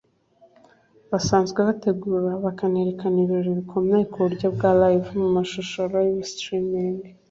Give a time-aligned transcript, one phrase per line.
[1.11, 6.97] basanzwe bategura bakanerekana ibirori bikomeye ku buryo bwa Live mu mashusho-Live Streaming